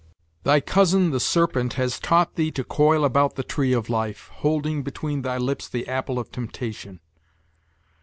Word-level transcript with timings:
Thy 0.41 0.61
cousin 0.61 1.11
the 1.11 1.19
serpent 1.19 1.73
has 1.73 1.99
taught 1.99 2.33
thee 2.33 2.49
to 2.53 2.63
coil 2.63 3.05
about 3.05 3.35
the 3.35 3.43
tree 3.43 3.71
of 3.71 3.87
life, 3.87 4.31
holding 4.33 4.81
between 4.81 5.21
thy 5.21 5.37
lips 5.37 5.69
the 5.69 5.87
apple 5.87 6.17
of 6.17 6.31
temptation. 6.31 7.01